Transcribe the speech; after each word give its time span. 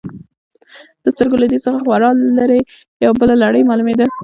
د 1.03 1.05
سترګو 1.13 1.35
له 1.41 1.47
دید 1.51 1.61
څخه 1.65 1.79
خورا 1.83 2.09
لرې، 2.37 2.59
یوه 3.03 3.15
بله 3.21 3.33
لړۍ 3.43 3.61
معلومېده. 3.69 4.05